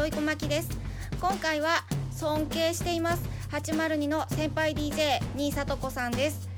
[0.00, 0.70] 糸井小牧です。
[1.20, 3.22] 今回は尊敬しています。
[3.50, 6.48] 802の先輩 DJ 新里子さんです。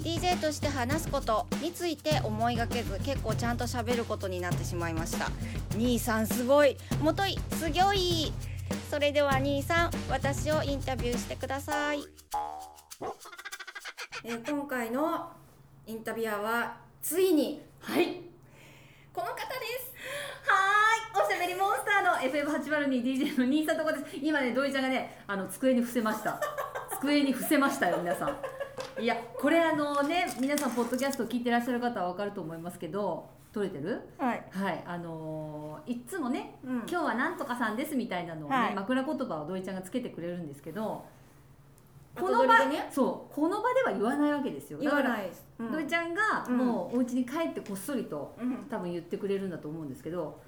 [0.00, 5.30] DJ として話すことについて思いがけず結構ちゃんと喋ることになってしまいました。
[5.78, 6.76] 兄さんすごい。
[7.00, 8.34] もといすぎょい。
[8.90, 12.04] それでは兄さん私をインタビューしてください、
[14.24, 15.32] えー今回の
[15.86, 17.62] インタビュアーはついに。
[17.80, 18.20] はい。
[19.14, 19.40] この方で
[19.86, 19.89] す
[21.40, 24.04] べりモンスターの FM802DJ の新里子です。
[24.20, 26.38] 今ね土井ちゃんがねあの机に伏せました。
[26.98, 29.02] 机に伏せましたよ皆さん。
[29.02, 34.02] いやこれあのね皆さんポッドキャスト聞いてらっしゃる方は分かると思いますけど撮れてる？
[34.18, 34.84] はい、はい。
[34.84, 36.76] あのーいっつもね、うん。
[36.80, 38.74] 今日はなんとかさんですみたいなのをね、はい。
[38.74, 41.06] 枕言葉を土井ちゃんがつけてくれるんですけど
[42.16, 42.86] こ後の場ね？
[42.92, 43.34] そう。
[43.34, 44.78] この場では言わないわけですよ。
[44.78, 45.72] 言わだからないです、うん。
[45.72, 46.58] 土井ちゃんがうん。
[46.58, 48.66] もうお家に帰ってこっそりとうん。
[48.68, 50.38] 多分言ってくれるんだと思うんですけど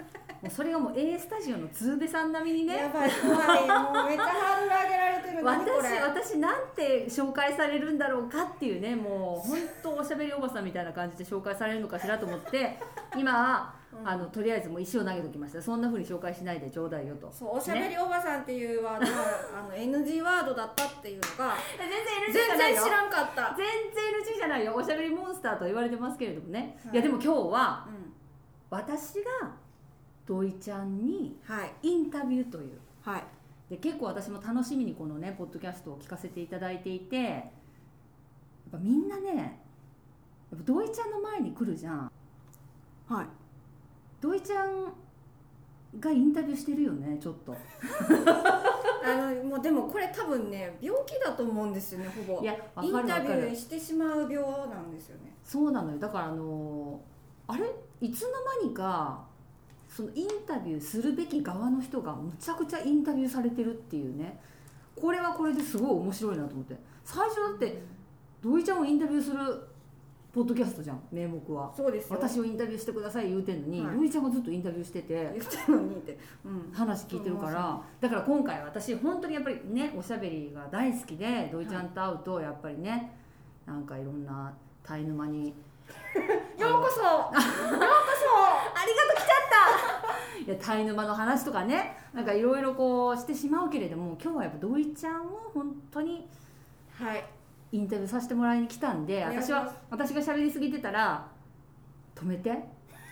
[0.51, 2.77] それがもう A スタジオの鶴瓶さん並みにね。
[2.77, 12.77] やばい怖いもうめっちゃハードル上げられてる私私なんて紹介されるんだろうかっていうねもう本当おしゃべりおばさんみたいな感じで紹介されるのかしらと思って
[13.17, 14.09] 今、うん。
[14.09, 15.63] あのとりあえずもう石を投げときました。
[15.63, 17.31] そんなふうに紹介しないでちょうだいよと。
[17.31, 19.25] そうおしゃべりおばさんっていうワードは、
[19.61, 22.81] あの NG ワードだったっていうのが全然 NG 全じゃないよ。
[22.81, 24.75] 然知らんかった、全然 NG じゃないよ。
[24.75, 26.95] おしゃべりモンスターと言われてますけれどもね、はい。
[26.95, 28.13] い、やでも今日はうん、
[28.71, 29.62] 私が
[30.33, 31.73] 土井ちゃんにはい。
[31.83, 32.79] インタビューという。
[33.03, 33.25] はい。
[33.69, 37.43] で結構私も楽しみにこのねポッドキャストを聞かせていただいていてやっ
[38.73, 39.61] ぱみんなね
[40.51, 42.11] やっぱ土井ちゃんの前に来るじゃん。
[43.09, 43.27] はい。
[44.23, 44.93] 土井ちゃん
[46.01, 47.55] がインタビューしてるよねちょっと。
[49.05, 52.41] あのもうでもこれ多分ね病気だと思うんですよねほぼ。
[52.41, 55.35] いやわインタビューしてしまう病なんですよね。
[55.45, 55.99] そうなのよ。
[55.99, 57.67] だからあのーあれ？
[58.01, 58.29] いつの
[58.63, 59.31] 間にか
[59.95, 64.41] そのインタビューするべき側の人がむちゃくちゃインタビューされてるっていうね。
[64.97, 66.75] これはこれですごい面白いなと思って。
[67.05, 67.83] 最初だって
[68.43, 69.39] 土井ちゃんをインタビューする
[70.33, 71.71] ポッドキャストじゃん名目は。
[71.77, 72.17] そうですよ。
[72.19, 73.97] 私をインタビューしてください言うてんのに、はい。
[73.97, 77.79] 土井ちゃんがずっとインタビューしてて言ってるのにって、うん、話聞いてるから。
[78.01, 83.15] だから今回私本当にやっぱりねおしゃべりが大好きで土井ちゃんと会うとやっぱりね
[83.67, 85.53] なんかいろんなタイ沼に。
[86.57, 87.03] ようこそ。
[87.03, 91.97] ようこありがとう来ちゃったいやタイ沼の話とかね。
[92.13, 96.27] なんかいろいろこうしてしまうけれども今日はやっぱ土井ちゃんを本当に
[96.99, 97.25] そはい。
[97.73, 101.27] インタビューさせてもらいに来たんで私は私が喋りすぎてたら
[102.15, 102.53] 止めて。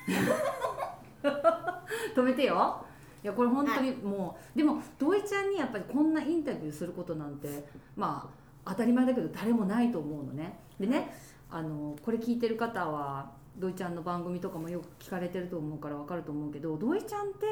[2.15, 2.85] 止めてよ。
[3.23, 8.31] いやこれ本当にもう、でも土井ちゃんにやっぱりこんなインタビューすることなんてま
[8.65, 10.59] あ当たり前だけど誰もないと思うのね。
[10.79, 11.15] でね
[11.51, 17.47] あのこれ聞いてる方は土井ちゃんの番組とかもよく聞かれてると思うから分かると思うけど土井ちゃんって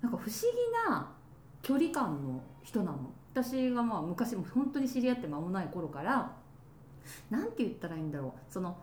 [0.00, 1.12] なんか不思議な
[1.62, 2.98] 距離感の人なの？
[3.32, 6.32] 私がまあ昔も本当に知り合って間もない頃から
[7.30, 8.52] なんて言ったらいいんだろう。
[8.52, 8.76] その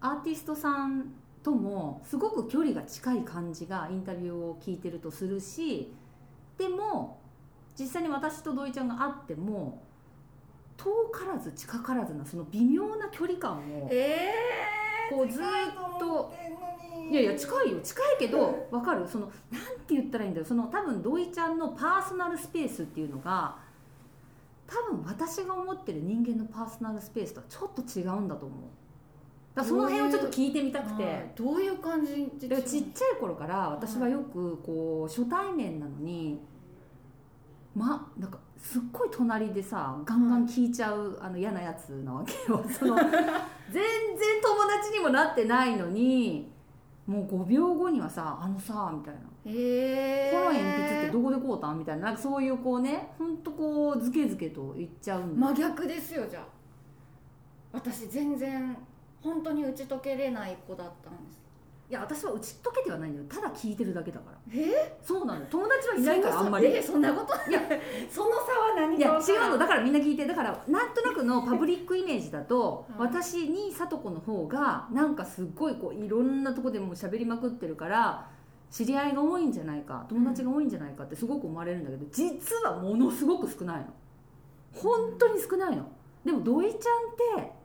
[0.00, 1.12] アーティストさん
[1.42, 5.92] ともすごく距離が近い感じがインタビューを聞いてるとするし
[6.58, 7.20] でも
[7.78, 9.82] 実際に私と土井ちゃんが会っても
[10.76, 14.32] 遠からず近からずなその微妙な距離感をえ
[15.10, 16.32] こうずーっと。
[17.10, 19.08] いやいや近いよ近いけどわかる？
[19.08, 20.46] そのなんて言ったらいいんだよ。
[20.46, 23.56] その多分土井ちゃんのパーソナルスペースっていうのが
[24.68, 28.58] 多分私が思ってる人間のパーソナルスペースとはちょっと違うんだと思う。
[29.56, 31.02] だその辺をちょっと聞いてみたくて。
[31.02, 32.30] はいどういう感じ？
[32.38, 32.50] ちっ
[32.94, 36.38] ちゃい頃から私はよくこう初対面なのに
[37.74, 42.62] まなんかすっごい隣でさガンガン聞いちゃうあの嫌なやつなわけよ。
[42.68, 46.50] その全然友達にもなってないのに
[47.06, 52.06] もう5秒後にはさ「あのさ」みたいな「えこの鉛筆ってどこで買うたん?」みたいな。
[52.06, 56.44] なんかそういうこうねほんとこうズケズケと言っちゃうん真逆ですよじゃあ。
[57.72, 58.76] 私全然
[59.22, 61.39] 本当に打ち解けれない子だったんです
[61.90, 63.26] いや私は打ち解けてはないんだよ。
[63.28, 64.38] ただ聞いてるだけだから。
[64.54, 64.96] え？
[65.02, 66.66] そうなの友達はいないからあんまり。
[66.66, 67.50] えそんなこと？
[67.50, 67.60] いや。
[68.08, 69.58] その差は何いや違うの。
[69.58, 70.24] だからみんな聞いて。
[70.24, 78.28] だからなんとなくの パブリックイメージだとはい私にさと子の方がなんかすっごいこういろんなとこでもう喋りまくってるから
[78.70, 83.86] 知り合いが多いんじゃないか友達が多いんじゃないかってすごく思われるんだけど実はものすごく少ないの。
[84.72, 85.84] 本当に少ないの。
[86.24, 86.78] でも土井ちゃんっ
[87.44, 87.59] て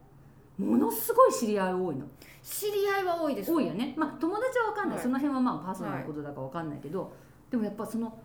[0.57, 2.05] ものすごい知り合い多いの。
[2.43, 3.51] 知り合いは多いです。
[3.51, 3.93] 多いよね。
[3.97, 5.03] まあ友達は分かんない、はい。
[5.03, 7.11] その辺はまあパーソナルなことだか分かんないけど、
[7.49, 8.17] でもやっぱその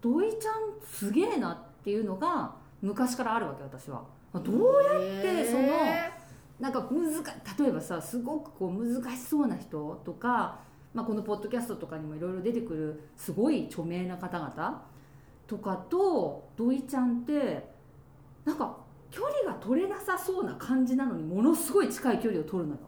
[0.00, 4.04] 土井ちゃんすげえなっていうのが昔からあるわけ私は。
[4.34, 5.68] どうやってその
[6.60, 10.60] なんか難か例えばさすごくこう難しそうな人とか、
[10.92, 14.84] まあ、このポッドキャストとかにもいろいろ出てくるすごい著名な方々
[15.46, 17.66] とかと土井ちゃんって
[18.44, 18.76] なんか
[19.10, 22.80] 距離が取れなさそうな感じなのにものすごい近い距離を取るのよ。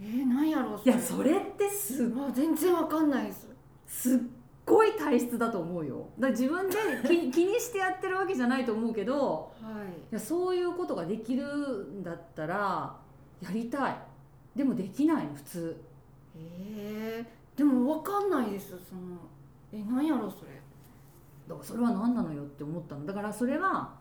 [0.00, 3.48] えー、なんやろういやそれってすっあ全然わかんないです。
[3.86, 4.18] すっ
[4.64, 6.08] ごい体質だと思うよ。
[6.18, 9.88] だから自分で気 気にしてやってるわけじゃないと思うけどはい。
[9.88, 12.96] いやそういうことができるんだったら
[13.40, 13.96] やりたい。
[14.56, 15.76] でもできないの普通。
[16.36, 19.00] えー、でもわかんないですその。
[19.72, 20.60] えなんやろうそれ。
[21.46, 23.04] だからそれは何なのよって思ったの。
[23.04, 23.99] だからそれは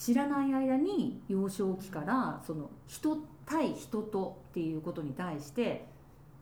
[0.00, 5.84] 知らない間に幼少期からその人対人とっていうことに対して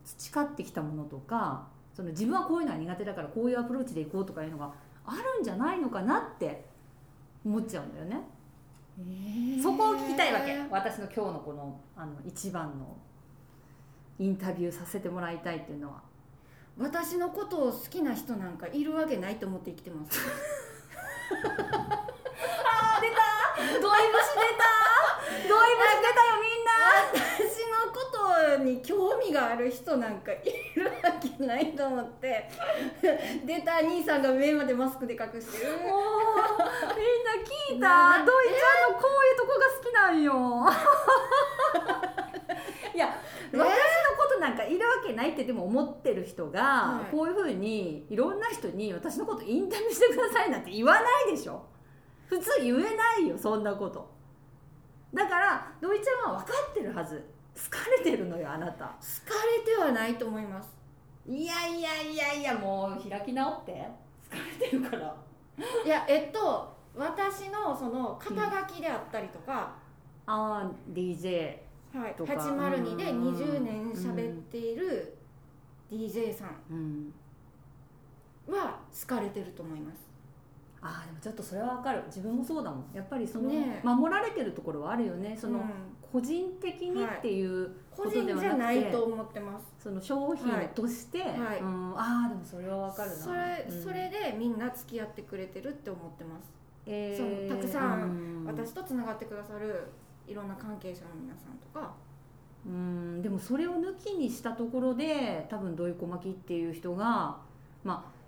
[0.05, 4.71] 培ってきたものとかその自分はこういうのは苦手だからこういうアプローチでいこうとかいうのが
[5.05, 6.63] あるんじゃないのかなって
[7.45, 8.21] 思っちゃうんだよね。
[8.97, 9.61] えー。
[9.61, 10.57] そこを聞きたいわけ。
[10.69, 12.95] 私の今日のこのあの一番の
[14.19, 16.01] インタビューさせてもらいたいっていうのは。
[16.77, 20.21] 私のことを好きな人なんかいるわけないと思って生きてます。
[21.43, 23.28] あ出た
[23.59, 24.63] ドイブシ出た。
[25.47, 26.71] ドイブシ出たよみんな。
[27.37, 27.99] 私のこ
[28.57, 30.37] とに興味がある人なんかい
[30.75, 30.91] るわ
[31.21, 32.49] けないと思って。
[33.45, 35.71] 出た兄さんが目までマスクで隠してる。
[35.77, 35.91] みんな
[37.71, 40.33] 聞いなたドイちゃんのこういうとこが好きなんよ。
[42.95, 43.15] いや
[43.51, 43.65] 私の
[44.17, 47.11] ことなんかいるわけないってでも思ってる人が、はい。
[47.11, 51.63] こういうふうにいろんな人に私のことインタビューしてくださいなんて言わないでしょ
[52.29, 54.07] 普通言えないよそんなこと。
[55.13, 57.25] だから土井ちゃんは分かってるはず。
[57.55, 58.85] 好かれてるのよあなた。
[58.85, 58.95] 好か
[59.57, 60.69] れてはないと思います。
[61.27, 63.89] いやいやいやいやもう開き直って。
[64.31, 65.15] 好かれてるから。
[65.83, 69.73] いやえっと私のその肩書きであったりとか、
[70.27, 71.57] ああ DJ
[71.93, 72.33] はい、とか。
[72.33, 73.33] 802でうん。
[73.33, 75.17] 20年喋っている
[75.91, 77.13] DJ さんうん。
[78.47, 80.08] は好かれてると思います
[80.81, 82.03] あーでもちょっとそれはわかる。
[82.07, 82.85] 自分もそうだもん。
[82.93, 83.87] やっぱりその、ねえ。
[83.87, 85.37] 守られてるところはあるよね。
[85.39, 85.65] その、うん。
[86.11, 89.65] 個人的にっていう個ことではなくて、人じゃないと思ってます。
[89.83, 91.59] その商品として、はい。
[91.59, 93.15] うん、ああでもそれはわかるな。
[93.15, 93.83] それ,、うん。
[93.83, 96.51] それでみんな付き合ってくれてるって思ってます、
[96.85, 97.23] えそ
[97.53, 98.45] のたくさんん。
[98.45, 99.87] 私とつながってくださる
[100.27, 101.93] いろんな関係者の皆さんとか。
[102.65, 103.21] うん。
[103.21, 107.37] でもそれを抜きにしたところで多分どいこまきっていう人が
[107.83, 108.19] まあ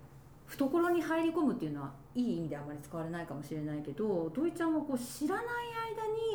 [0.46, 5.44] 懐に入り込むっていうのはいい意味であまり使われないかもしれないけど土井ちゃんはこう知らない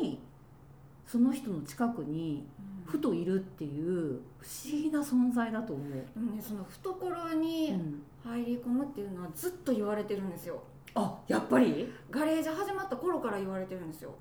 [0.01, 0.19] 間に
[1.05, 2.45] その人の近くに
[2.85, 10.61] ふといるっていう不思議な存在だと思う、でもねその懐うにん、入り込むっていうのはずっと言われてるんですよ。
[10.95, 11.91] あやっぱり？
[12.09, 14.15] ガレージ始まった頃から言われてるんですよ。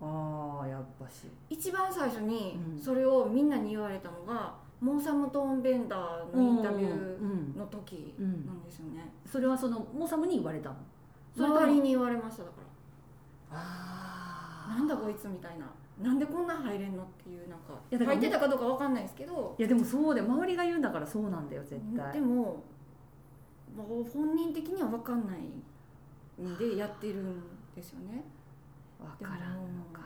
[0.00, 1.26] ああやっぱし。
[1.48, 2.80] 一番最初にうん。
[2.80, 10.76] それをみんなに言われたのが、モーサムトーンベンダーのインタビュうんーの時うんなんですよね、それはそのモーサムに言われたの？
[11.36, 12.54] 周りに言われましただか
[13.52, 15.66] あらなんだこいつみたいな。
[16.00, 19.54] なんでこんなん入れんのっていうなんかいやだから入ってたかどうかわかんないですけど。
[19.58, 22.12] いやでもそうで周りが言うんだからそうなんだよ絶対。
[22.14, 22.64] でも
[23.76, 25.40] もう本人的には分かんない
[26.42, 27.42] んでやってるん
[27.76, 28.24] ですよね。
[28.98, 30.00] 分からんのか。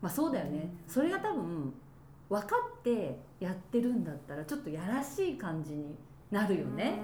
[0.00, 1.74] まあそうだよね、それが多分
[2.28, 5.94] 分かってやってるんだったらちょっとやらしい感じに
[6.30, 6.98] なるよね。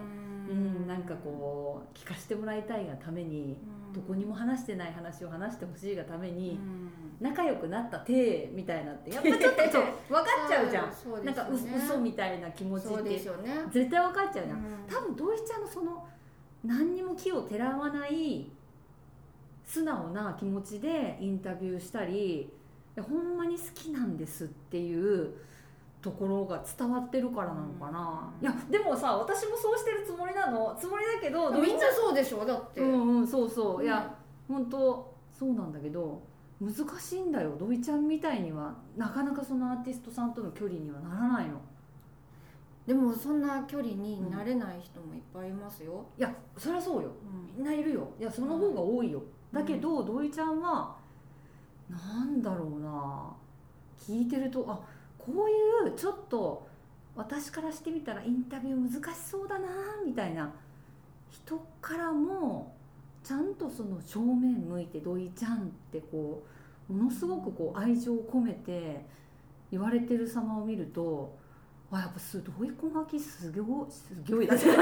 [0.48, 0.86] うん。
[0.86, 3.56] なんかこう聞かせてもらいたいがために
[3.94, 6.90] どこにも話してない話を話してほしいがためうにん。
[7.20, 9.58] 仲良くなった体みたいなってやっぱちょっと
[10.12, 10.92] 分かっちゃうじゃん。
[10.92, 14.58] そうなんかう嘘みたいな気持ちって絶対分かっちゃうじゃん。
[14.58, 14.64] うん。
[14.86, 16.06] 多分土井ちゃんのその
[16.64, 18.50] 何にも気をてらわない
[19.64, 22.52] 素直な気持ちでインタビューしたり
[23.02, 25.34] ほんまに好きなんですっていう
[26.00, 28.46] ところが伝わってるからなのかな、うん。
[28.46, 30.76] いやでもさ私もそうしてるつもりなの。
[30.78, 34.14] つもりだけどみんなそうでしょだって、うんうんそうそう、いねや
[34.46, 36.22] 本当そうなんだけど
[36.60, 37.56] 難しいんだよ。
[37.58, 41.60] 土井ちゃんみたいにはなかなかそのアーティストさんとの距離にはならないの。
[42.86, 47.10] でもそんな距離になれない人もいっぱいいますよ、いやそりゃそうよ。
[47.24, 47.56] うん。
[47.56, 48.08] みんないるよ。
[48.20, 49.22] いやその方が多いよ、
[49.52, 50.94] だけど土井ちゃんは
[51.90, 53.32] なんだろうな
[53.98, 54.80] 聞いてるとあ
[55.18, 56.66] こういうちょっと
[57.16, 59.68] 私からしてみたらインタビュー難しそうだな
[60.04, 60.52] みたいな
[61.30, 62.74] 人からも
[63.22, 65.58] ちゃんとその正面向いて土井ちゃんっ
[65.92, 66.44] てこ
[66.90, 69.04] うものすごくこう愛情を込めて
[69.70, 71.34] 言われてる様を見ると
[71.90, 74.66] あやっぱす土井小牧すぎょすぎょいだって。
[74.66, 74.78] 漁業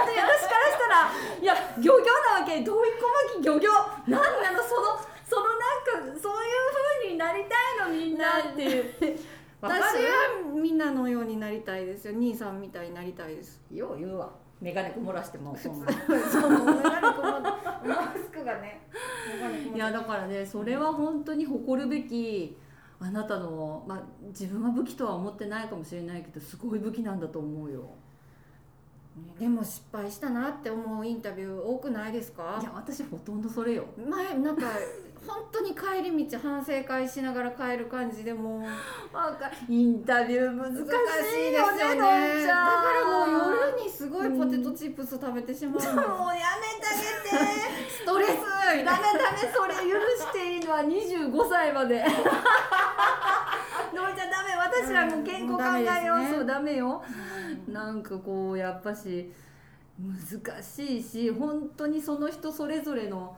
[1.77, 3.71] 漁業なわけどういこまき漁業
[4.07, 5.47] なんなのそのその
[6.01, 6.61] なんかそういう
[7.01, 9.19] 風になりたいのみんなっていう。
[9.61, 12.15] 私るはみんなのようになりたいですよ。
[12.15, 13.61] 兄さんみたいになりたいです。
[13.71, 14.31] よう言うわ。
[14.61, 18.87] 眼鏡曇らしても そんなそうマスクがね
[19.73, 22.55] いやだからねそれは本当に誇るべき
[22.99, 27.79] あなたの、まあ、自分は武器とは思ってないかもしれないけどすごい武器なんだと思うよ。
[27.81, 27.87] ね
[29.39, 32.59] でも失敗したなって思うインタビュー多くないですか？
[32.61, 33.85] いや私ほとんどそれよ。
[33.97, 34.67] 前なんか
[35.27, 38.59] 本当に帰り道反省会しながら帰る感じでも。
[38.59, 38.63] う
[39.69, 40.95] インタビュー難しいよね。
[41.51, 47.61] ねどんちゃんだからもう夜にすごいポテトチップス食べてしまうの、もうやめてあげて。
[48.01, 48.29] ストレス。
[48.31, 48.97] ダメダメ
[49.53, 52.03] それ許していいのは25歳まで
[54.85, 57.03] 私らも健康考えよう、そうダメよ。
[57.67, 59.31] なんかこうやっぱし
[59.99, 63.37] 難しいし本当にその人それぞれの、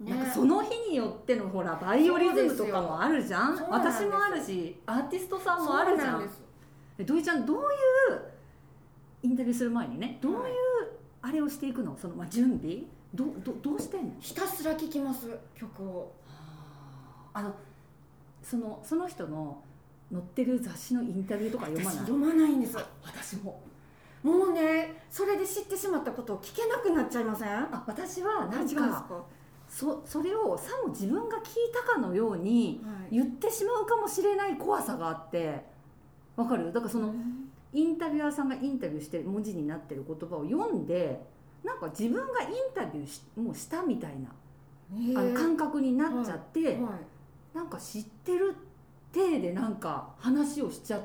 [0.00, 3.56] なんかその日によってのほらバイオリズムとかもあるじゃん。
[3.70, 6.28] 私もあるしアーティストさんもあるじゃん。
[7.04, 7.64] 土井ちゃんどういう
[9.22, 10.40] インタビューする前にねどういう
[11.22, 11.96] あれをしていくの？
[11.96, 12.84] その、まあ、準備？
[13.14, 14.12] どどどうしてんの？
[14.20, 16.12] ひたすら聴きます曲を。
[17.32, 17.54] あの
[18.42, 19.62] そのその人の
[20.14, 21.94] 載ってる雑誌のインタビューとか読まない？
[21.96, 22.76] 私読まないんです。
[23.02, 23.60] 私も。
[24.22, 27.48] もうねそれで知ってしまったことを聞けなくなっちゃいません？
[27.50, 29.24] あ私はなんかか
[29.68, 31.42] そそれをさも自分が聞い
[31.74, 33.16] たかのようにはい。
[33.16, 35.64] 言ってしまうかもしれない怖さがあって。
[36.36, 36.72] わかる？
[36.72, 37.12] だからその
[37.72, 41.20] インタビュアーさんがインタビューしてる文字になってる言葉を読んで
[41.64, 44.30] なんか自分がインタビューしもうしたみたいな、
[45.34, 46.78] 感覚になっちゃって、はい。
[47.54, 48.54] なんか知ってる
[49.14, 50.98] 体でなんか話をしちゃ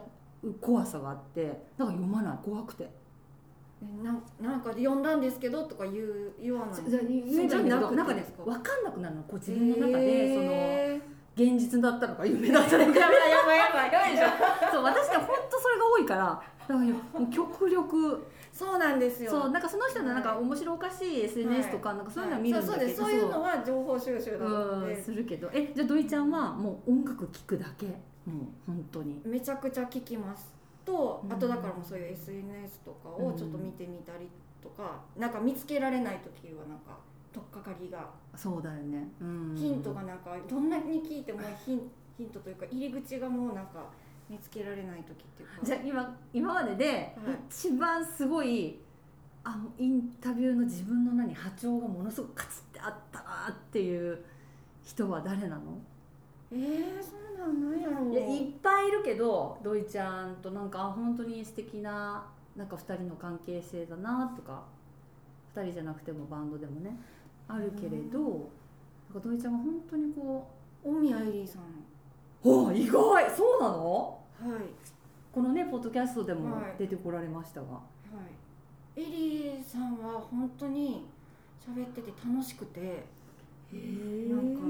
[0.43, 2.89] う怖さがあってだから読まない怖くて。
[3.81, 4.11] えな
[4.41, 6.75] なんか読んだんですけどとか言う言わない？
[6.89, 8.43] じゃあ言えばいいんだけどなんかねですか？
[8.43, 11.01] 分かんなくなるのこう自分の中でそのえ
[11.37, 13.91] 現実だったのか夢だったのかやばいやばいやばい。
[13.93, 14.27] やばいでしょ
[14.73, 16.41] そう私ね本当それが多いから
[17.31, 17.95] 極力。
[17.95, 18.19] ー
[18.51, 19.31] そうなんですよ。
[19.31, 22.95] そうなんかその人のなんか面白おかしい SNS とかなんかそういうのは見るんだけど、はい。
[22.95, 23.17] そうそうです。
[23.17, 23.19] そう。
[23.19, 25.49] いうのは情報収集なのうんでするけど。
[25.53, 27.85] えじゃあ土井ちゃんはもう音楽聴くだけ？
[27.85, 27.95] もう
[28.67, 29.21] 本当に。
[29.25, 30.53] めちゃくちゃ聞きます。
[30.83, 31.33] とうん。
[31.33, 34.27] あとだからもうそういう SNS とかをちょっと見てみたり
[34.61, 36.97] とか、なんか見つけられない時はなんか
[37.31, 43.85] 取っかかりが、そうだよね、うん、ヒントがなんかどんなに聞いてもヒンヒントというか入り口がもうなんか
[44.29, 45.65] 見つけられない時っていうか。
[45.65, 47.15] じゃあ今今までで
[47.49, 48.79] 一番すごい
[49.43, 54.23] あのインタビューの自分の何波長がものすごくカチッてあったなっていう
[54.83, 55.79] 人は誰なの？
[56.51, 58.11] えー、そうなんなんやろう。
[58.11, 64.63] いやいっぱいいるけど土井ちゃんとなんかあ本当に素敵ななんか2人の関係性だなとか
[65.55, 66.95] 2人じゃなくてもバンドでもね
[67.47, 68.29] あるけれど、なん
[69.13, 70.47] か土井ちゃんが本当にこ
[70.83, 71.61] 大宮エリーさん。
[71.61, 71.65] う
[72.67, 73.29] 「お意外！
[73.35, 74.18] そうなの?
[74.41, 74.61] はい」
[75.33, 76.75] このねポッドキャストでもはい。
[76.77, 77.81] 出てこられましたが、は
[78.95, 79.01] い。
[79.01, 81.05] エリーさんは本当に
[81.59, 82.79] 喋ってて楽しくて。
[83.71, 84.61] へなんか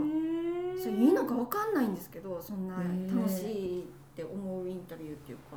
[0.78, 5.56] それいいのか分かんないんですけどそんな楽しいって思うインタビューっていうか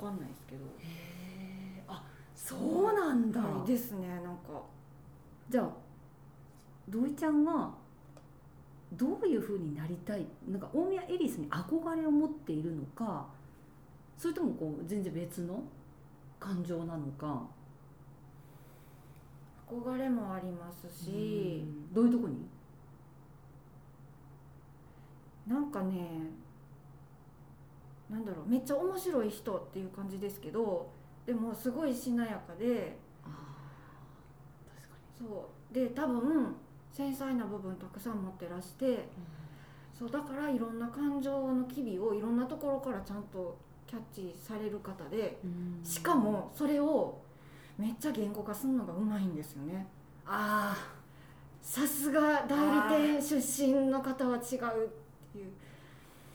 [0.00, 0.62] 分かんないですけど。
[1.88, 2.04] あ
[2.36, 3.66] そうなんだ、はい。
[3.66, 4.62] ですねなんか。
[5.48, 5.70] じゃあ
[6.88, 7.74] 土井ちゃんは
[8.92, 10.26] どういうふうになりたい？
[10.48, 13.26] なんか大宮エリスに憧れを持っているのか
[14.16, 15.62] それともこう全然別の
[16.38, 17.42] 感情なのか？
[19.68, 21.94] 憧れもありますし、うん。
[21.94, 22.46] どういうとこに？
[25.46, 26.30] なんかね
[28.08, 30.88] なんだろうめっちゃ面白い人っていう感じですけど
[31.26, 33.28] でもすごいしなやかであ
[34.68, 35.74] 確かそう。
[35.74, 36.54] で多分
[36.96, 39.06] 繊細な部分たくさん持ってらして
[39.98, 47.18] そうだからいろんな感情の機微をいろんなところからちゃんとキャッチされる方でにしかもそれを
[47.76, 49.86] めっちゃ言語化するのがうまいんですよね。
[50.24, 50.74] あ
[51.60, 52.58] さすが代
[52.90, 54.42] 理店出身の方は違うっ
[55.32, 55.50] ていう。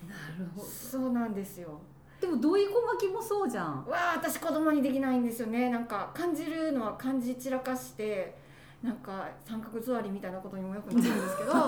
[0.07, 0.67] あなるほど。
[0.67, 1.79] そうなんですよ。
[2.19, 3.85] でも土井小牧もそうじゃん。
[3.87, 5.71] わあ私子供にできないんですよね。
[5.71, 8.37] なんか感じるのは感じ散らかして
[8.83, 11.51] なんか三角座りみたいなことにもよくなるんですけど。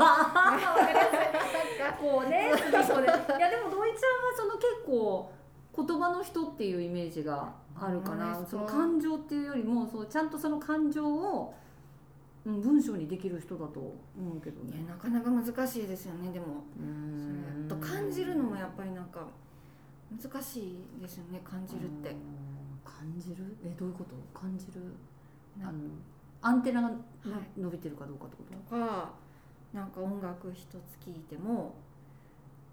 [1.99, 5.31] こうねそうでいやでも土井ちゃんはその結構
[5.75, 11.53] 言葉の人っていうイメージがあるからその感情っていうよりもそうちゃんとその感情を、
[12.45, 13.79] うん、文章にできる人だと
[14.17, 14.85] 思うけどいやね。
[14.87, 16.45] なかなか難しいですよねでも。
[16.45, 19.25] うそんれと感じるのもやっぱりなんか
[20.11, 22.09] 難しいですよね感じるって。
[22.09, 22.17] うん。
[22.83, 23.55] 感じる？
[23.63, 24.15] えどういうこと？
[24.39, 24.81] 感じる？
[25.59, 25.79] なあの
[26.43, 26.91] アンテナが
[27.57, 28.75] 伸びてるかどうかってこと？
[28.75, 29.09] とか
[29.73, 30.71] なんか音楽一つ
[31.03, 31.73] 聴いても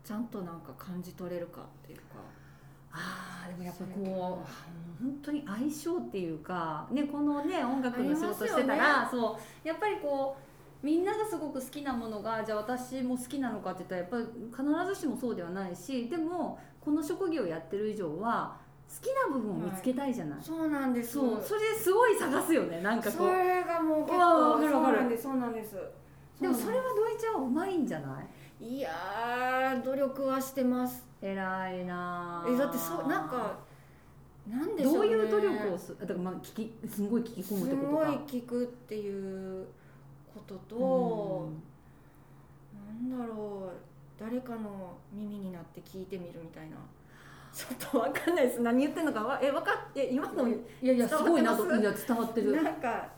[0.05, 2.03] ちゃんとなんか感じ取れるかっていうか。
[2.93, 9.69] あーでもやっぱこう本当に相性っていうか、ね、このね音楽の仕事してたら、そう。
[9.69, 10.37] やっぱりこ
[10.83, 18.57] うみんながすごく好きなものがじゃあ私も好きなのかって言ったらやっぱり必ずしもそうではないしでもこの職業をやってる以上は
[18.91, 21.13] 好きな部分を見つけたいじゃない、そうなんです。
[21.13, 21.43] そう。
[21.43, 22.81] それですごい探すよね。
[22.81, 25.19] なんかこそうれがもう結構わかるわかる。
[25.19, 25.77] そうなんです。
[26.41, 28.21] でもそれは土井ちゃんはうまいんじゃな
[28.61, 28.67] い？
[28.77, 31.07] いやー努力はしてます。
[31.23, 33.59] 偉いなえだってそうなんか
[34.49, 38.05] なんでしょう、ね、どういう努力をすだからまあ聞きすごい聞き込むってことか。
[38.07, 39.67] すごい聞くっていう
[40.35, 41.49] ことと、
[42.75, 43.77] なんだろう。
[44.19, 46.77] 誰かの耳になって聞いてみるみたいな
[47.53, 48.61] ちょっとわかんないです。
[48.61, 51.17] 何言ってんのかわえわかって今のいやいやす？
[51.17, 52.63] ごいなといや伝わってる。
[52.63, 53.09] なんか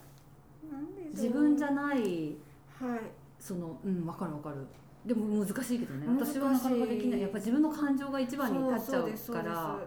[1.10, 2.36] 自分じゃない
[2.80, 3.00] はい。
[3.38, 4.66] そのうん分かる分かる。
[5.04, 6.06] でも難しいけどね。
[6.08, 7.20] 私はなかなかできない。
[7.20, 9.78] やっぱ自分の感情が一番に立っちゃそうから。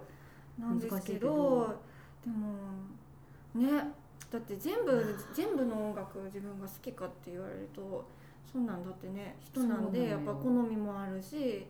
[0.60, 1.76] なんですけ難しいけどど
[2.24, 3.92] でもね
[4.32, 8.08] だって全部全部の音楽自分が好きかって言われると
[8.50, 9.36] そんなんだってね。
[9.42, 11.66] 人なんでやっぱ好みもあるし、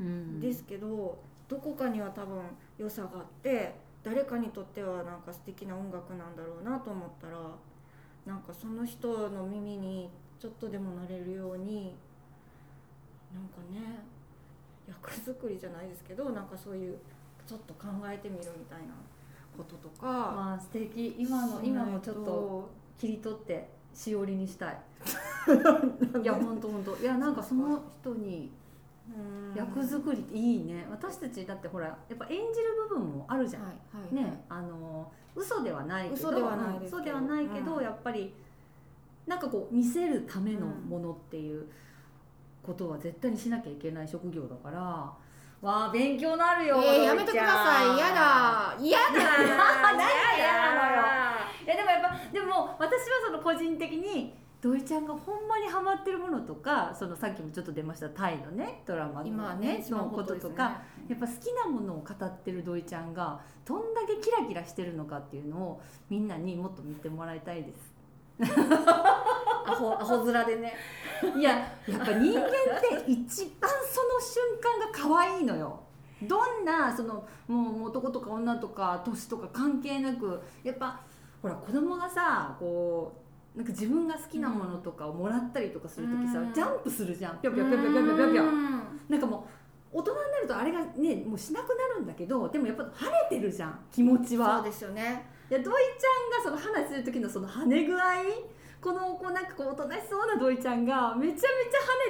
[0.00, 0.40] うん。
[0.40, 2.42] ですけどどこかには多分
[2.78, 7.36] 良さがあって誰かにとってはなんか素敵な音楽なんだろうなと思ったら
[8.26, 10.10] なんかその人の耳に
[10.40, 11.94] ちょっとでもなれるように
[13.34, 14.04] なんかね
[14.86, 16.98] 役作りじゃないですけどなんかそういう
[17.46, 18.94] ちょっと考えてみるみたいな
[19.56, 21.14] こととか、まあ素敵。
[21.18, 24.78] 今の今もちょっと切り取ってしおりにしたい。
[26.22, 28.50] いや本当本当いやなんかその人にうん
[29.54, 30.86] 役作りっていいね。
[30.90, 37.82] 私たちだってほらやっぱ演じる部分もあるじゃん、はいはいねあの嘘ではないけど嘘ではないけど嘘ではないけど、うん。
[37.82, 38.32] やっぱり
[39.26, 41.66] なんかこう見せるためのものっていう
[42.62, 47.96] ことは絶対にしなきゃいけない職業だからわあ勉強なるよ、えーやめてください。
[47.96, 48.76] 嫌だ。
[48.80, 49.04] 嫌だ。
[49.12, 50.04] 何 が
[50.36, 50.96] 嫌なのよ。
[50.96, 51.02] よ
[51.64, 67.94] いやでもやっぱでも私はその個人的に土井ちゃんがほんまにハマってるものとかそのさっきもちょっと出ましたタイのねドラマの,、ね一番のこととか、やっぱ好きなものを語ってる土井ちゃんがどんだけキラキラしてるのかっていうのをみんなにもっと見てもらいたいです。
[69.66, 70.74] アホアホ面でね
[71.36, 72.50] いややっぱ人間っ
[73.04, 75.78] て一番その瞬間が可愛いのよ。
[76.22, 81.02] どんなそのもう男とか女とか年とか関係なくやっぱ
[81.42, 83.23] ほら子供がさこう
[83.54, 87.38] なんか自分が好きなものとかをもらったりとかする時さ、うん、ジャンプするじゃん。
[87.40, 89.46] ぴょぴょぴょぴょぴょぴょピョなんかも
[89.92, 94.56] う大人になるとあれがねもうしなくなるんだけどでもやっぱ晴れてるじゃん気持ちは。
[94.56, 95.30] そうですよね。
[95.48, 98.00] で土井ちゃんがその話する時のその跳ね具合
[98.80, 101.46] このこうなんかこうおとなしそうな土井ちゃんがめちゃめちゃ跳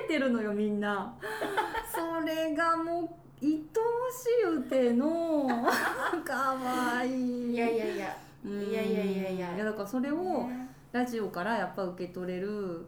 [0.02, 1.14] ねてるのよみんな。
[1.94, 3.08] それがもう
[3.44, 5.46] 愛おしゅうての
[6.24, 7.50] かわい。
[7.50, 7.84] いいやいや。
[7.84, 7.88] い
[8.72, 9.54] やいやいやいや。
[9.56, 10.63] いやだからそれを、ね。
[10.94, 12.86] ラジオからやっぱ受け取れる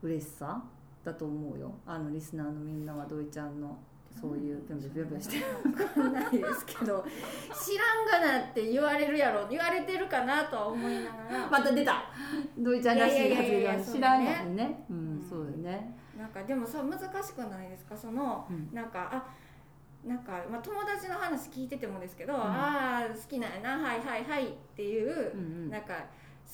[0.00, 0.62] 嬉しさ
[1.04, 1.74] だと思うよ。
[1.84, 3.76] あのリスナーのみんなは土井ちゃんの
[4.20, 7.04] そういうぴょんぴょんぴょんぴょんしてるわかんないですけど。
[7.52, 9.48] 知らんがなって言われるやろ。
[9.48, 11.48] 言われてるかなとは思いながら。
[11.50, 12.04] また出た。
[12.56, 14.84] 土井ちゃんらしい発言が知らんそうだもんね。
[14.88, 14.96] うん。
[14.96, 15.26] うん。
[15.28, 15.98] そうだよね。
[16.16, 17.96] なんかでもそう難しくないですか？
[17.96, 18.72] そのうん。
[18.72, 19.26] なんかあ
[20.06, 22.36] なんか、まあ、友達の話聞いててもですけど、ん。
[22.36, 25.70] ああ好きなんやなはいはいはいっていうう、んうん。
[25.70, 26.04] なんか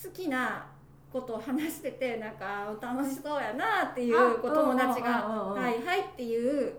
[0.02, 0.66] 好きな
[1.12, 6.72] ことを話しててなんか楽しそうやなっていうお友達がはいはいっていう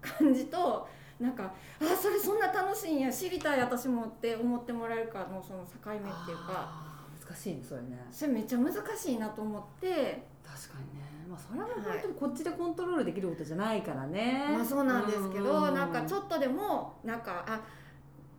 [0.00, 0.88] 感じと
[1.20, 6.94] なんかあそれそんな楽しいんや知りたい私もって思ってもらえるかのその境目っていうか。
[7.24, 8.06] 難しいねそれね。
[8.10, 10.26] それめっちゃ難しいなと思って。
[10.44, 11.04] 確かにね。
[11.28, 14.44] まあそれは本当にこっちでコントロールできることじゃないからね。
[14.52, 17.60] まあそうなんですけど、なんかちょょっとでもなんかあ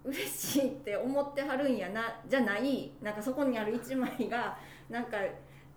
[0.05, 4.57] 嬉しいって思ってはるんやなじゃないなんかそこにある一枚が
[4.89, 5.17] なんか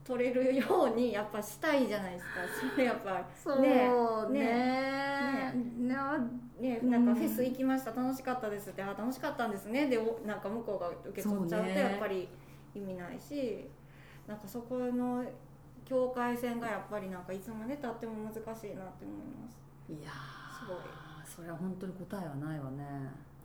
[0.05, 0.65] 取れるよ
[0.95, 2.31] うにやっぱしたいじゃないですか。
[2.73, 3.91] それやっぱそうね。
[4.31, 5.95] ねね。
[6.59, 7.91] ねなんかフェス行きました。
[7.91, 8.83] 楽しかったですって。
[8.83, 9.87] あ楽しかったんですね。
[9.89, 12.27] でおなんか向こうが受け取っちゃうとやっぱり
[12.75, 13.69] 意味ないし
[14.27, 15.25] なんかそこの
[15.85, 18.77] 境界線がやっぱりなんかいつまでたっても難しいなって思い
[19.37, 19.61] ます。
[19.93, 20.11] いや
[20.59, 20.77] すごい。
[20.77, 22.85] ーそれは本当に答えはないわね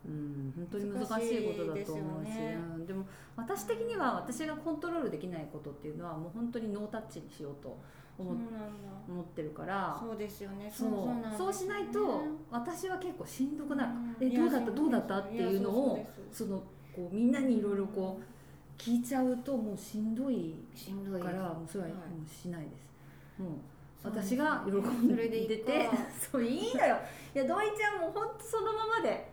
[0.06, 2.58] うん本当に難しいことだと思うしですよね。
[2.76, 7.76] うん、でも私的には私がコントロールできないことっていうのはもう本当にノータッチにしようと
[8.18, 8.30] 思,、
[9.08, 10.70] 思ってるからそうですよね。
[10.74, 14.32] そうしないと私は結構しんどくなる、うん。
[14.32, 14.70] えどうだった？
[14.70, 15.18] どうだった？
[15.18, 16.62] っていうのをその
[16.94, 21.20] こうみんなにいろいろこう聞いちゃうともうしんどいしんどい。
[21.22, 23.42] からもうそれははいもうしないです。
[23.42, 23.52] もう
[24.04, 25.88] 私が喜んでて
[26.30, 26.96] そういいのよ。
[27.34, 29.32] いや土井ちゃんも本当そのままで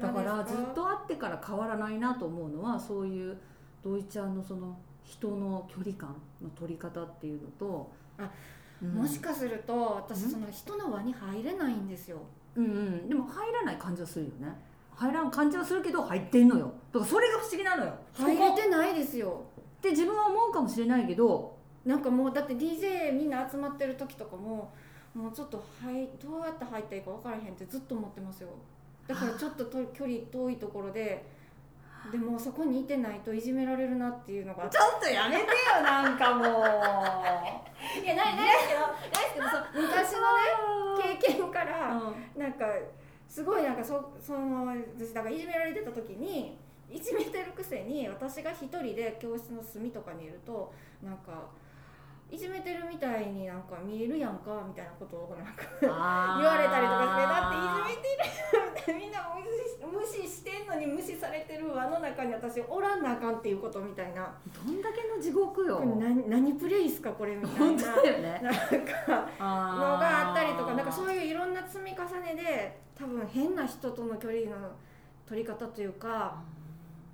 [0.00, 3.36] だからずっと会ってから変わらないなと思うのはそういう
[3.82, 8.30] 土井ちゃんのその人の距離感の取り方っていうのとあ
[8.82, 8.94] うん。
[8.94, 10.30] もしかすると私うん？
[10.30, 12.18] その人の輪に入れないんですよ。
[12.56, 13.08] うんうん。
[13.08, 14.54] でも入らない感じはするよね。
[14.94, 16.72] 入らん感じはするけど入ってんのよ。
[16.92, 17.92] だからそれが不思議なのよ。
[18.14, 19.44] 入れてないですよ。
[19.78, 24.72] って自分は思うかもしれないけどなんかもうだって DJ みんな集まってる時とかも
[25.14, 28.48] もうちょっとはいどうやって入ったらいいか分からへんってずっと思ってますよ
[29.06, 31.24] だからちょっとと距離遠いところで
[32.12, 36.44] でもそこにいてないといじめられるなっていうのがちょっとやめてよなんかもう。
[38.04, 40.20] いやないないですけどないですけどそう昔の
[41.06, 42.40] ね経験からうん。
[42.40, 42.66] なんか
[43.28, 46.58] すごいなんかそその私だからいじめられてた時に
[46.90, 51.48] いじめてるくせに私が一人で教室の隅とかにいるとなんか
[52.30, 64.34] いじめてるみたいになんか見えるやんかみたいなことをなんか 言われたりとかしてだっていじめてるみたいなみんな無視無視してんのに無視されてる輪の中に私おらんなあかんっていうことみたいな。
[64.64, 65.80] どんだけの地獄よ。
[65.84, 68.40] 何何プレイっすかこれみたい本当なだよね。
[68.42, 68.60] なんか
[69.38, 74.72] ののがあったりとかなんかそういういろんな積み重ねで多分変な人との距離の
[75.26, 76.42] 取り方というか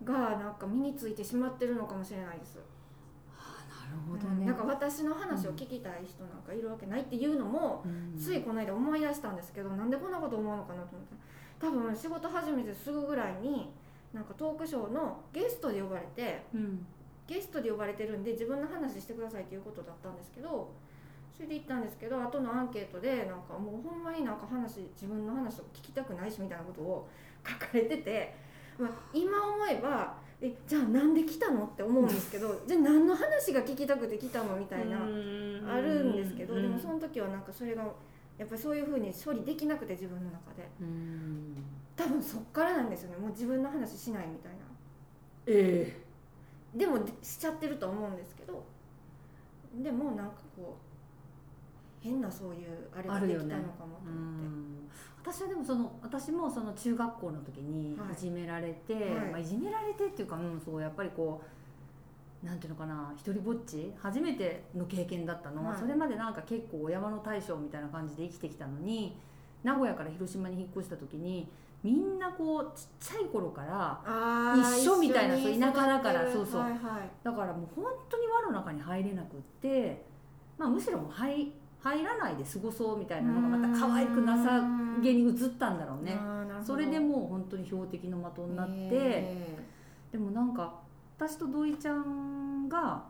[0.05, 2.59] がなんか身についてしまってるのかもしれないです、
[3.97, 8.19] ほどね、なんか私の話を聞きたい人なんかいるわけないっていうのも、うん。
[8.19, 11.15] ついこの間思い出したんですけどなんでこんなこと思うのかなと思って
[11.61, 13.73] 多分仕事始めてすぐぐらいに
[14.13, 16.87] なんかトークショーのゲストで呼ばれてうん。
[17.31, 20.73] ゲストで呼ばれてるんで自分の話してくださいっていうことだったんですけど
[21.33, 27.09] それで行ったんですけど後のアンケートでなんかもうほんまになんか話自分の話を聞きたくないしみたいなことを
[27.47, 28.35] 書かれてて、
[28.77, 31.65] まあ、今思えばえじゃあなんで来たの？
[31.65, 34.57] って思うんですけど じゃあ何の話が聞きたくて来たの？
[34.57, 37.85] みたいなあるんですけどでもその時はなんかそれが
[38.39, 40.67] やっぱりそういうふうに処理できなくて自分の中で。
[40.81, 41.57] うん。
[41.95, 43.19] 多分そっからなんですよね。
[43.19, 44.59] もう自分の話しないみたいな。
[45.47, 46.01] え
[46.75, 48.65] でもでしちゃってると思うんですけど
[49.83, 58.13] でもなんかこう変なそういうあれができたのかもとえ思って、私はでもその私もその中学校の時にはい。
[58.13, 59.05] いじめられて、はい。
[59.31, 61.43] まあ、いじめられてっていうか、うん、そうやっぱりこ
[62.43, 65.79] うなんていうのかな一人ぼっち初めての経験だったの、はい。
[65.79, 69.17] それまでなんか結構お山の大将みたいな感じで生きてきたのに
[69.63, 71.49] 名古屋から広島に引っ越した時に
[71.83, 74.01] みんなこうちっちゃい頃から
[74.57, 76.61] 一緒みたいなそう田舎だからそうそう。
[76.61, 76.81] はいはい。
[77.23, 80.05] だからもう本当に輪の中に入れなくって、
[80.59, 81.53] まあ、むしろもう入
[81.83, 84.63] 入らないで過ごそうみたいなのがまた可愛くなさ
[85.03, 86.19] げに映ったんだろうね。
[86.63, 89.59] それでもう本当に標的の的になってへ
[90.13, 90.75] でもなんか
[91.17, 93.03] 私と土井ちゃんが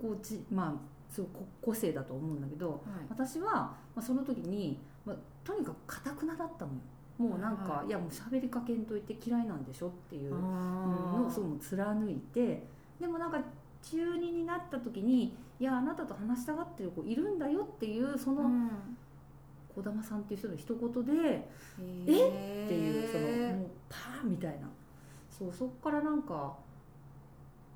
[0.00, 2.80] こうちまあそうこ個性だと思うんだけどーはい。
[3.08, 6.78] 私は、まあ、その時に、まあ、とにかくかたくなだったのよ。
[7.18, 7.90] もうなんか、、はい。
[7.90, 12.66] やもう喋りかけんといて嫌いなんでしょっていうのをすごい貫いて
[13.00, 13.38] でもなんか
[13.90, 18.70] 中2になった時にいやあなたと話したがってる子いるんだよっていうそのうん。
[19.76, 21.48] 児玉さんっていう人の一言で
[22.06, 24.68] えっていうそのもうパーンみたいな。
[25.28, 26.56] そうそっからなんか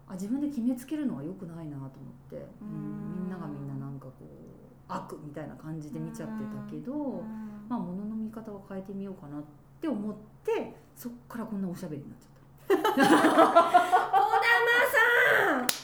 [0.09, 1.91] あ自分で決めつけるのは良くないなと思っ
[2.31, 4.25] て、うん、みんながみんななんかこう
[4.89, 7.67] 悪みたいな感じで見ちゃってたけど、うん。
[7.69, 9.43] まあ物の見方を変えてみようかなっ
[9.79, 12.91] て思ってそっからこんなおしゃべりになっちゃった。
[12.91, 13.21] 児玉さ
[15.61, 15.77] ん児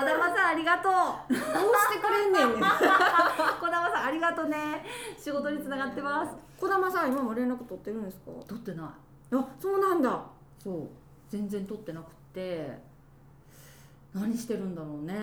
[0.00, 0.92] 児玉さんありがとう。
[1.32, 2.48] どうしてくれんねん。
[2.52, 4.84] ねん児玉さんありがとうね。
[5.18, 6.34] 仕事につながってます。
[6.58, 8.30] 児玉さん今も連絡取ってるんですか？
[8.46, 8.86] 取ってない。
[9.32, 10.22] あそうなんだ。
[10.62, 10.88] そう。
[11.28, 12.78] 全然取ってなくって。
[14.12, 15.14] 何してるんだろうね。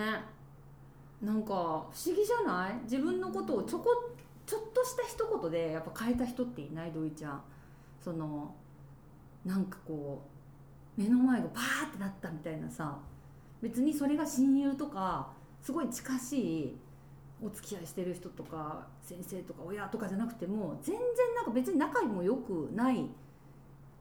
[1.20, 1.86] なんか不思
[2.16, 2.74] 議じゃない？
[2.84, 3.90] 自分のことをちょこ
[4.46, 6.92] ちょっとした一言でやっぱ変えた人っていない？
[6.92, 7.42] 土井ちゃん。
[8.02, 8.54] その
[9.44, 10.22] なんかこ
[10.96, 12.96] う目の前がバーってなったみたいなさ
[13.62, 15.28] 別にそれが親友とか
[15.62, 16.76] すごい近しい
[17.42, 21.04] お付き合いしてる人とか先生とか親とかじゃなくても全然
[21.36, 23.06] なんか別に仲も良くない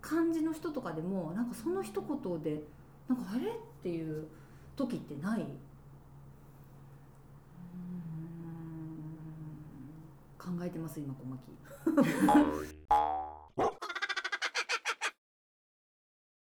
[0.02, 2.64] 感じの人とかでもなんかその一言で
[3.08, 4.28] なんかあれっていう
[4.76, 5.46] 時ってない？
[10.40, 11.42] 考えてます今小牧